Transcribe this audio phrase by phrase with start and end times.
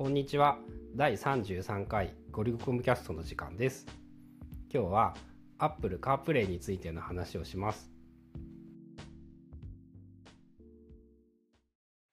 [0.00, 0.56] こんにちは。
[0.96, 3.84] 第33回ゴリゴコムキャストの時間です。
[4.72, 5.14] 今日は
[5.58, 7.90] Apple CarPlay についての話をします。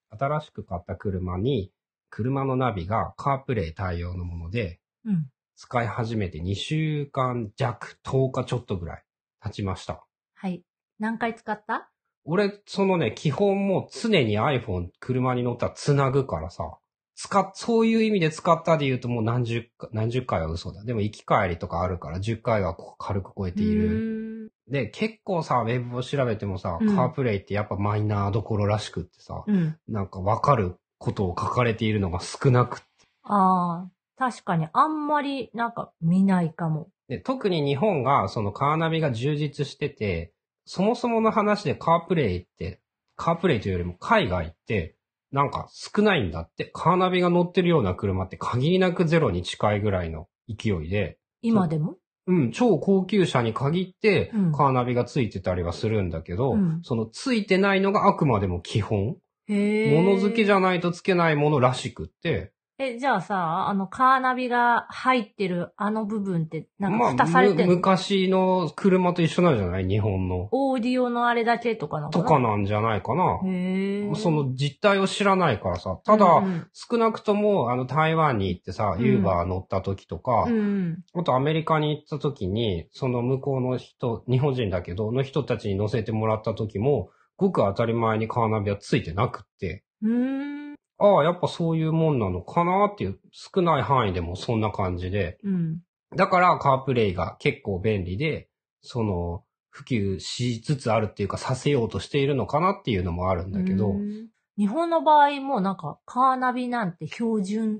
[0.09, 1.71] 新しく買った車に
[2.09, 5.27] 車のナビが CarPlay 対応のものでうん。
[5.55, 9.03] 使い始めて2週間弱、10日ちょっとぐらい
[9.41, 10.03] 経ちました。
[10.35, 10.61] はい。
[10.99, 11.89] 何回使った？
[12.25, 16.79] 俺、そのね、基本もう常に iPhone 車に乗ったら繋ぐからさ、
[17.19, 20.83] 使っ、そういう意味で使ったで言うともう何十回、何十回は嘘だ。
[20.83, 24.43] でも行き帰りとかあるから10回は軽く超えている。
[24.45, 24.51] る。
[24.69, 29.75] で、結構さ、ウェブを調べてもさ、うんカープレイってやっぱマイナーどころらしくってさ、うん。
[29.87, 32.85] なんかわかることを書かれているのが少なくって
[33.23, 36.89] ああ、確かにあんまりなんか見ないかも。
[37.07, 40.33] で、特に日本がそのカーナビが充実してて、
[40.65, 42.79] そもそもの話でカープレイって、
[43.15, 44.96] カープレイというよりも海外って、
[45.31, 46.69] なんか少ないんだって。
[46.73, 51.97] カーナビが乗ってるような車って限りなくゼロに近いぐらいの勢いで、今でも？
[52.27, 52.33] う。
[52.33, 54.51] ん、超高級車に限ってうん。
[54.51, 56.79] カーナビがついてたりはするんだけど、うん。
[56.83, 59.17] そのついてないのがあくまでも基本。
[59.49, 69.87] 物付けじゃないとつけないものらしくって、え、じゃあさ、あのカーナビが入ってるあの部分って、なんまあ、か蓋されてむる、昔の車と一緒なんじゃない？
[69.87, 70.47] 日本の。
[70.51, 73.39] オーディオのあれだけとかなのとかなんじゃないかな。
[73.45, 74.15] へえ。
[74.15, 75.99] その実態を知らないからさ。
[76.05, 81.03] ただ、うん少なくとも、あの、台湾に行ってさ、うんユーバー乗った時とか、うん、うん。
[81.15, 90.66] あとアメリカに行った時に、その向こうの人、日本人だけど、の人たちに乗せてもらった時も、ごく当たり前にカーナビはついてなくって、うーん。
[90.99, 95.79] ああ、やっぱそういうもんなのかなっていう、少ない範囲でもそんな感じで、うん。
[96.15, 98.49] だからカープレイが結構便利で、
[98.81, 104.27] その、普及しつつあるっていうか、させようとしているのかなっていうのもあるんだけど、うん
[104.59, 107.79] 日本の場合もなんかカーナビなんて標準、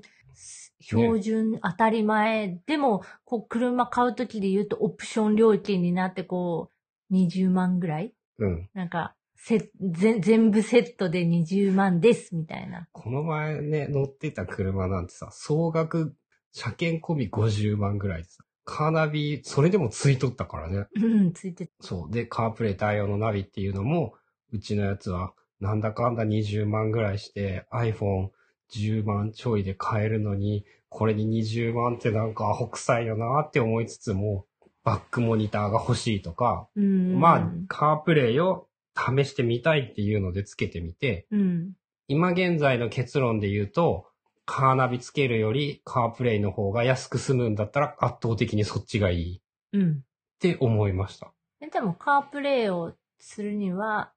[0.80, 6.70] 標準当たり前、でも、こう車買うときで言うとオプション料金になってこ
[7.10, 8.14] う20万ぐらい？
[8.38, 8.70] うん。
[8.74, 12.88] なんか、せ、ぜ全部セットで20万ですみたいな。
[12.92, 16.14] この前ね、乗ってた車なんてさ、総額、
[16.52, 20.86] 車検込み50万ぐらいでさ、カーナビ、それでもついとったからね。
[20.96, 22.12] うん、ついてそう。
[22.12, 24.14] で、カープレイ対応のナビっていうのも、
[24.52, 34.46] うちのやつは、なんだかんだ20万ぐらいして、iPhone10 万ちょいで買えるのに、これに20万ってなんかアホ臭いよなって思いつつも、
[34.84, 37.18] バックモニターが欲しいとか、うん。
[37.18, 38.67] まあ、カープレイを
[38.98, 41.72] 試してみたいっていうのでつけてみて、うん。
[42.08, 44.06] 今現在の結論で言うと、
[44.44, 49.40] カーナビつけるよりカープレイの方が安く済むんだったら圧倒的にそっちがいいっ
[49.74, 50.04] うん。
[50.40, 51.32] て思いました。
[51.60, 54.12] えでも、カープレイをするには、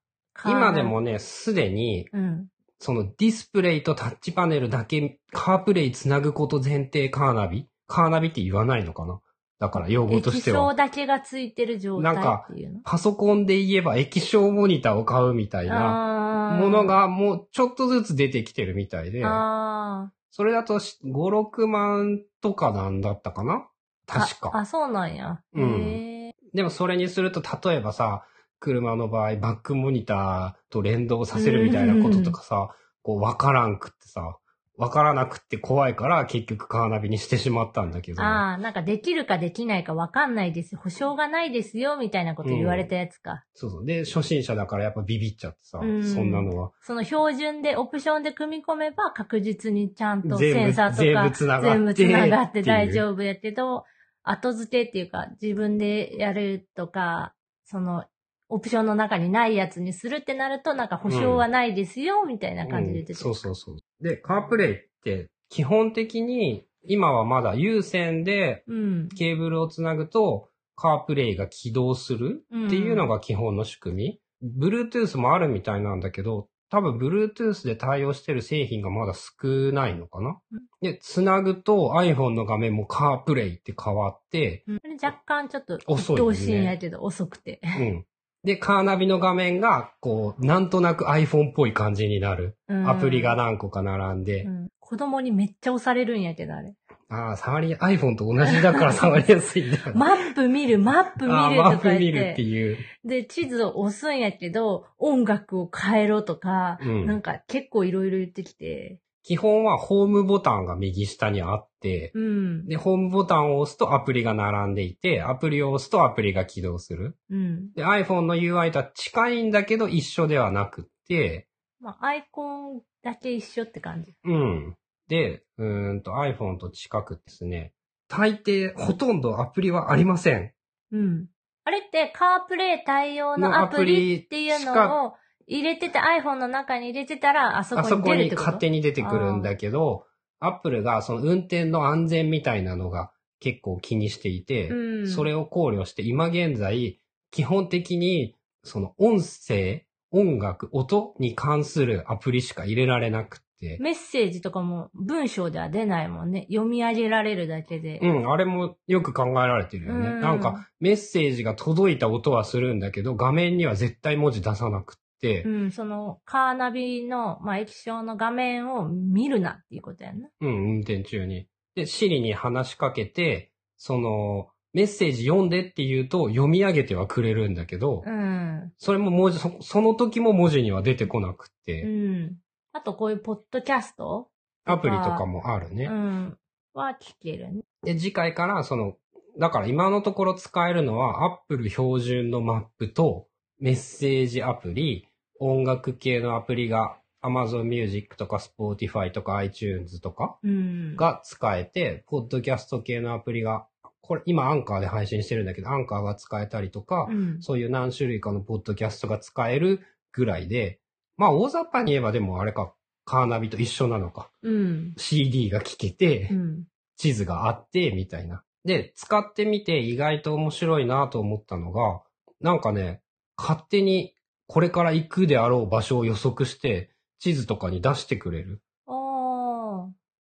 [0.45, 2.47] 今でもね、すでに、うん。
[2.79, 7.67] そのディスプレイとタッチパネルだけカープレイつなぐこと前提カーナビ？
[7.85, 9.19] カーナビって言わないのかな？
[9.61, 10.73] だから用語として液晶は。
[10.73, 12.17] だけがついてる状態っ
[12.47, 12.79] ていうの？
[12.83, 23.67] パソコンで言えば液晶モニターを買うみたいなものがもうちょっとずつ出てきてるみたいで、あそれだとし5、6万とかなんだったかな？
[24.07, 24.49] ー確か。
[24.51, 25.41] あ、あそうなんや。
[25.53, 26.33] うん。
[26.55, 28.25] でもそれにすると、例えばさ、
[28.59, 32.69] 車の場合、バックモニターと連動させるみたいなこととかさ、
[33.03, 34.37] こう、わからんくってさ、
[34.81, 38.23] わからなくって怖いから、結局カーナビにしてしまったんだけど。
[38.23, 40.75] ああ、なんかできるかできないかわかんないです。
[40.75, 43.43] 保証がないですよ、みたいなこと言われたやつか。
[43.53, 43.85] そうそう。
[43.85, 46.71] で、初心者だからやっぱビビっちゃってさ、うんそんなのは。
[46.81, 53.83] その標準で、オプションで組み込めば確実にちゃんとセンサーとか全部繋がって全がって大丈夫やけど、
[54.23, 58.05] 後付けっていうか自分でやるとか、その、
[58.51, 63.19] オプションの中にないやつにするってなると、なんか保証はないですよ、みたいな感じで言ってた。
[63.27, 64.03] うんそうそうそう。
[64.03, 69.09] で、カープレイって、基本的に、今はまだ有線でうん。
[69.09, 74.59] ケーブルをつなぐと、カープレイが起動するっていうのが基本の仕組み。
[74.59, 87.59] Bluetooth もあるみたいなんだけど、多分 Bluetooth で対応してる製品がまだ少ないのかなうんで、つなぐと iPhone の画面もカープレイって変わって、うん若干ちょっと、遅いよね同心やけど遅くて。
[87.63, 88.05] うん。
[88.43, 92.57] で、カーナビの画面が、こう、なんとなく iPhone っぽい感じになる。
[92.67, 94.43] うんアプリが何個か並んで。
[94.43, 96.75] うん子供にめっちゃ押されるんやけど、あれ。
[97.07, 99.91] ああ、触り、iPhone と同じだから触りやすいんだよね。
[99.95, 102.11] マップ見る、マップ見るとマップ見か言って。
[102.11, 102.77] るっていう。
[103.05, 108.99] で、地図を押すんやけど、音楽を変えろとか、うんなんか結構いろいろ言ってきて。
[109.23, 112.65] 基本はホームボタンが右下にあって、うん。
[112.65, 117.17] で、ホームボタンを押すとアプリが並んでいて、アプリを押すとアプリが起動する。
[117.29, 117.71] うん。
[117.73, 121.47] で、iPhone の UI とは近いんだけど一緒ではなくって、
[121.79, 124.15] まあ、アイコンだけ一緒って感じ。
[124.23, 124.75] うん。
[125.07, 127.73] で、うーんと iPhone と近くですね、
[128.07, 130.53] 大抵ほとんどアプリはありません。
[130.91, 131.27] うん。
[131.63, 135.13] あれって、カープレイ対応のアプリっていうのを
[135.51, 138.41] 入れてて、iPhone の中に入れてたら、あそこにあそこ出るってこと？
[138.41, 140.05] に勝手に出てくるんだけど、
[140.39, 146.99] Apple がその運転の安全みたいなのが結構気にしていて、うんそれを考慮して今現在、
[147.31, 156.47] 基本的にその音声、音楽、音に関するアプリしか入れられなくって、メッセージとかも文章では出ないもんね。
[156.49, 157.99] 読み上げられるだけで。
[158.01, 160.07] うん、あれもよく考えられてるよね。
[160.07, 170.29] うんなんか、メッセージが届いた音はするんだけど、画面には絶対文字出さなくって、うん、その、カーナビの、まあ、液晶の画面を見るなっていうことやんな。
[170.41, 171.47] うん、運転中に。
[171.75, 178.71] で、Siri に話しかけて、その、メッセージ読んでって言うと読み上げてはくれるんだけど、うん。
[178.77, 182.37] それも文字そ、その時も文字には出てこなくっうて、ん。
[182.73, 184.29] あと、こういうポッドキャスト
[184.65, 185.85] アプリとかもあるね。
[185.85, 186.37] うん。
[186.73, 187.61] は聞けるね。
[187.83, 188.95] で、次回から、その、
[189.39, 193.27] だから今のところ使えるのは Apple 標準のマップと
[193.59, 195.07] メッセージアプリ、
[195.41, 200.95] 音楽系のアプリが Amazon Music とか Spotify とか iTunes とかうん。
[200.95, 203.65] が使えて、ポッドキャスト系のアプリが、
[204.01, 207.41] これ今アンカーで配信してるんだけど、アンカーが使えたりとか、うん。
[207.41, 210.79] そういう何種類かのポッドキャストが使えるぐらいで、
[211.17, 212.73] まあ大雑把に言えばでもあれか、
[213.05, 214.29] カーナビと一緒なのか。
[214.43, 214.93] うん。
[214.97, 216.67] CD が聴けて、うん。
[216.97, 218.43] 地図があって、みたいな。
[218.63, 222.01] で、使ってみて意外と面白いなと思ったのが、
[222.41, 223.01] なんかね、
[223.37, 224.13] 勝手に
[224.47, 228.61] これから行くであろう場所を予測して、地図とかに出してくれる。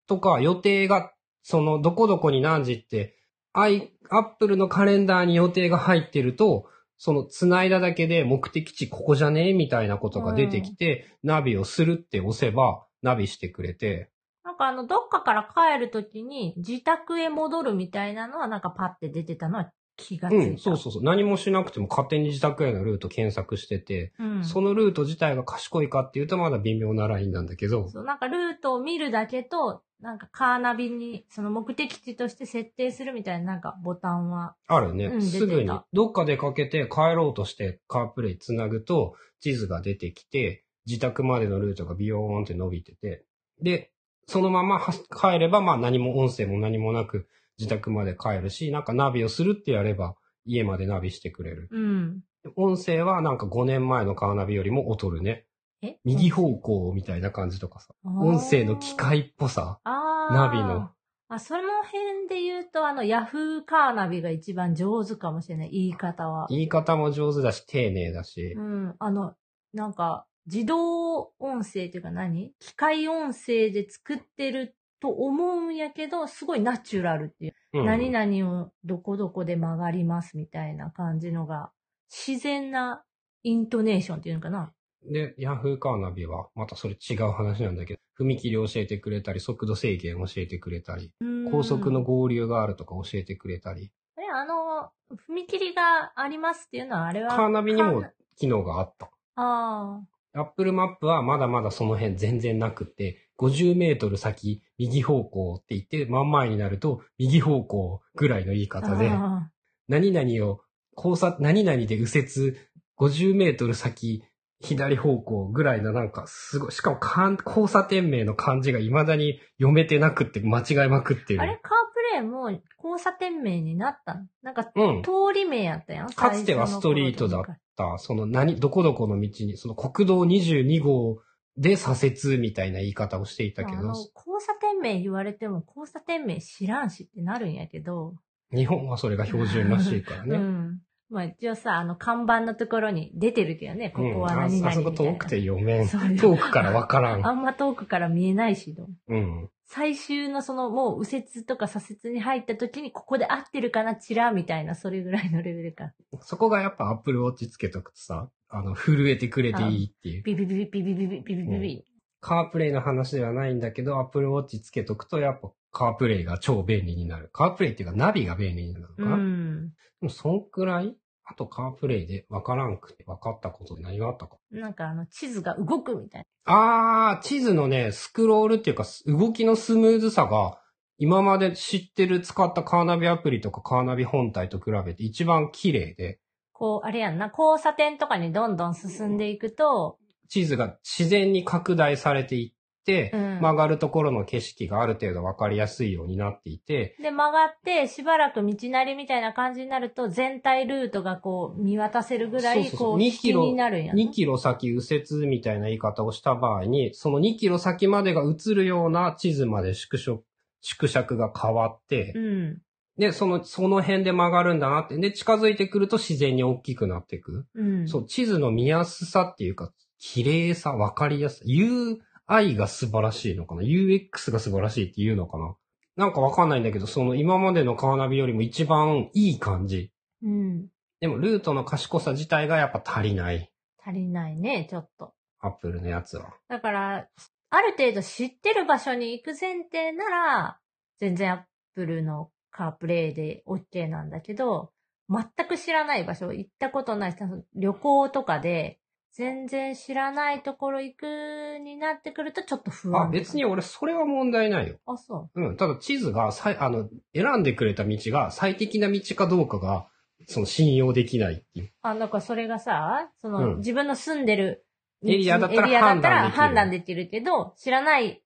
[0.06, 1.12] とか、予定が、
[1.42, 3.16] その、どこどこに何時って、
[3.52, 6.66] i、Apple のカレンダーに予定が入ってると、
[6.98, 14.10] その、繋いだだけで目的地ここじゃねみたいなことが出てきて、ナビをするって押せば、ナビしてくれて、
[14.44, 20.44] なんかあの、どっかから帰るときに自宅へ戻るみたいなのはなんかパッて出てたのは気がついた。
[20.44, 21.02] うん、そうそうそう。
[21.02, 24.44] 何もしなくても勝手に自宅へのルート検索してて、うん。
[24.44, 34.56] そのルート自体が賢いかっていうとまだ微妙なラインなんだけど、そう、なんかルートを見るだけと、なんかカーナビに、その目的地として設定するみたいななんかボタンは。
[34.66, 35.06] あるね。
[35.06, 43.24] うんすぐにどっか出かけて帰ろうとしてカープレイつなぐと、地図が出てきて、自宅までのルートがビヨーンって伸びてて、
[43.62, 43.90] で、
[44.26, 47.26] そのままは帰れば、まあ何も音声も何もなく
[47.60, 50.16] 自宅まで帰るし、なんかナビをするってやれば
[50.46, 51.68] 家までナビしてくれる。
[51.70, 52.20] うん。
[52.56, 55.44] 音声はなんか5年前のカーナビよりも劣るね。
[55.82, 55.98] え？
[56.04, 57.94] 右方向みたいな感じとかさ。
[58.04, 59.78] 音声の機械っぽさ。
[59.84, 60.90] ナビの。
[61.28, 66.46] あ、その辺で言うと、あの、ヤフーカーナビが一番上手かもしれない、言い方は。
[66.48, 68.60] 言い方も上手だし、丁寧だしう。
[68.60, 68.96] ん。
[68.98, 69.34] あの、
[69.72, 72.52] なんか、自動音声っていうか何？
[72.58, 77.52] 機械音声で作ってると思うんやけど、すごいナチュラルっていう。
[77.72, 81.70] うん何々をどこどこで曲がりますみたいな感じのが、
[82.08, 83.04] 自然な
[83.44, 84.72] イントネーションっていうのかな。
[85.04, 91.12] で、ヤフーカーナビは、またそれ違う話なんだけど、踏切教えてくれたり、速度制限教えてくれたり、
[91.50, 94.90] 高速のうん合流があるとか教えてくれたり、え、あの、
[95.28, 97.36] 踏切がありますっていうのは、あれは。
[97.36, 98.04] カーナビにも
[98.36, 99.10] 機能があった。
[99.36, 100.00] あ
[100.32, 108.80] アップルマップはまだまだその辺全然なくて、50メートル先、右方向って言って、真ん前になると、右方向ぐらいの言いあ。
[108.82, 109.50] 方で、あ
[109.88, 110.60] 何々を、
[110.94, 112.56] 交差、何々で右折、
[112.98, 114.22] 50メートル先、
[114.60, 121.40] 左方向ぐらいのなんか、すごい、しかもかん交差点名の漢字が未だに読めてなくって間違いまくってる。
[121.40, 122.50] ーあれ、カープレイも
[122.82, 124.26] 交差点名になったの？
[124.42, 125.02] なんか、うん。
[125.02, 126.10] 通り名やったやん？
[126.10, 127.44] かつてはストリートだっ
[127.74, 131.22] た、その何、どこどこの道に、その国道22号
[131.60, 138.14] で左折みたいな言い方をしていたけど交差点名言われても交差点名知らんしってなるんやけど。
[138.52, 140.36] 日本はそれが標準らしいからね。
[140.38, 140.80] うん。
[141.10, 144.68] まあ一応さ、あの看板のところに出てるけどね、ここは何々みたいな。
[144.68, 145.88] あそこ遠くて読めん。
[146.16, 147.26] 遠くからわからん。
[147.26, 148.88] あんま遠くから見えないしど。
[149.08, 149.50] うん。
[149.66, 155.92] 最終のそのもう右折とか左折に入った時にここで合ってるかな、チラみたいな、それぐらいのレベルか。
[156.22, 160.22] そこがやっぱ Apple Watch つけとくとさ、あの、震えてくれていいっていう。
[160.22, 161.84] ビビビビビビビビビビビビ。
[162.20, 167.30] カープレイの話ではないんだけど、Apple Watch つけとくとやっぱカープレイが超便利になる。
[167.32, 169.68] カープレイっていうかナビが便利になるのかうな、ん。
[169.68, 170.94] でもそんくらい？
[171.24, 174.36] あとカープレイでわからんくて分かったことで何があったか。
[174.50, 180.58] なんかあの地図が動くみたいあー、地図のね、スクロールっていうか動きのスムーズさが
[180.98, 186.19] 今まで知ってる使ったカーナビアプリとかカーナビ本体と比べて一番綺麗で、
[186.60, 189.96] こう、あれやんな、交差点とかにどんどん進んでいくと、
[190.28, 193.40] 地図が自然に拡大されていって、うん。
[193.40, 210.22] 曲がるところの景色がある程度わかりやすいようになっていて、で、曲がって、しばらく道なりみたいな感じになると、全体ルートがこう、見渡せるぐらい、こう、2引きになるんやね2キロ先右折みたいな言い方をした場合に、その2キロ先までが映るような地図まで縮小、
[210.60, 212.62] 縮尺が変わって、うん。
[213.00, 217.46] で、その、その辺で曲がるんだなって、で、近づいてくると自然に大きくなっていく。
[217.54, 217.88] うん。
[217.88, 225.56] そう、地図の見やすさっていうか、綺麗さ、わかりやすさ、UI が素晴らしいのかな ?UX が素晴らしいっていうのかな
[225.96, 229.90] なんかわかんないんだけど、その今までのカーナビよりも一番いい感じ。
[230.22, 230.68] うん。
[231.00, 233.50] でも、ルートの賢さ自体がやっぱ足りない。
[233.82, 235.14] 足りないね、ちょっと。
[235.38, 236.34] アップルのやつは。
[236.48, 237.08] だから、
[237.48, 240.60] ある程度知ってる場所に行く前提なら、
[240.98, 241.40] 全然アッ
[241.74, 244.72] プルのカープレイで OK なんだけど、
[245.08, 248.78] 全く知らない場所、行ったことない、その旅行とかで、
[249.12, 253.08] 全然知らないところ行くになってくるとちょっと不安。
[253.08, 253.44] あ、別に。
[253.44, 254.76] 俺それは問題ないよ。
[254.86, 255.56] あ、そうん。
[255.56, 259.88] ただ地図がさい、あの、選んでくれた道が最適な道かどうかが、
[260.28, 261.64] その信用できないっていう。
[261.66, 261.70] う。
[261.82, 264.64] あ、なんかそれがさ、その、うん自分の住んでる
[265.04, 268.22] エリアだったら判判断できるけど、知らないち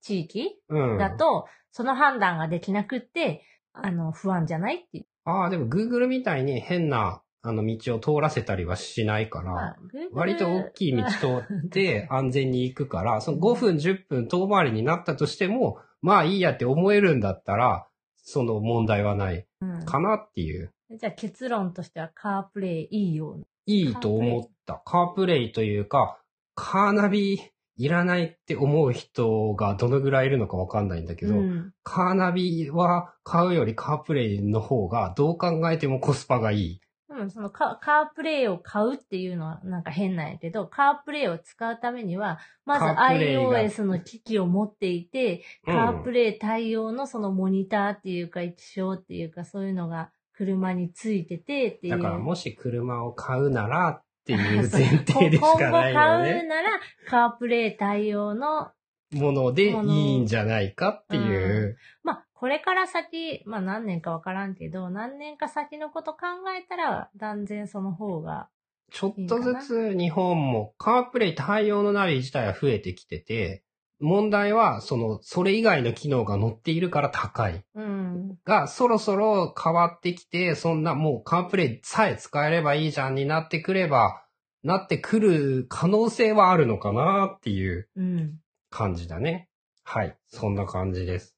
[0.00, 0.58] 地域？
[0.68, 0.98] うん。
[0.98, 5.06] だと、その判断ができなくって、あの、不安じゃないっていう。
[5.24, 9.76] ああ、でも Google みたいに変な、あの、道を通らせたりはしないから、
[10.12, 11.26] 割と大きい道通
[11.66, 20.72] って 安全に行くから、その5分10分遠回りになったとしても、まあいいやって思えるんだったら、その問題はないうんかなっていう。
[20.90, 23.40] じゃあ結論としてはカープレイいいよ。
[23.66, 24.82] いいと思った。
[24.84, 26.20] カープレイというか、
[26.54, 27.40] カーナビ
[27.78, 31.72] いらないって思う人がどのぐらいいるのかわかんないんだけど、うん。
[31.84, 36.80] カーナビは買うよりカープレイの方がどう考えてもコスパがいい。
[37.08, 51.96] うん、そのカカープレイを買うっていうのはなんか変なんやけど、カープレイを使うためには、まず iOS の機器を持っていて、うんカープレイ対応のそのモニターっていうか液晶っていうかそういうのが車についててっていう。
[51.96, 56.42] だからもし車を買うならっていう前提でしかないよ今後買うね。
[56.42, 58.70] なら、カープレイ対応の
[59.12, 61.78] ものでいいんじゃないかっていう。
[62.02, 66.18] まあ、これから先、まあ何年かわからんけど、何年か先のこと考
[66.58, 68.48] えたら、断然その方が、
[68.90, 73.62] ちょっとずつ日本もカープレイ対応のナビ自体は増えてきてて、
[74.00, 77.64] 問題はその、それ以外の機能が載っているから高い。
[77.74, 84.24] うん、が、そろそろ変わってきて、そんなもうカープレイさえ使えればいいじゃんになってくれば、
[84.62, 88.38] なってくる可能性はあるのかなっていううん。
[88.70, 89.48] 感じだね。
[89.84, 90.16] はい。
[90.28, 91.37] そんな感じです。